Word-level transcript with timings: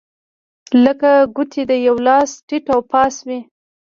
لکه 0.83 1.11
ګوتې 1.35 1.61
د 1.69 1.71
یوه 1.87 2.01
لاس 2.07 2.29
ټیت 2.47 2.65
و 2.75 2.79
پاس 2.91 3.15
وې. 3.27 3.39